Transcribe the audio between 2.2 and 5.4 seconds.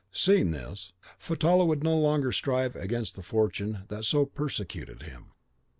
strive against the fortune that so persecuted him.